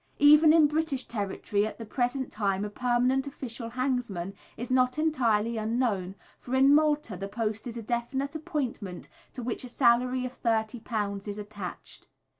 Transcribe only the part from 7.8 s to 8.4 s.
definite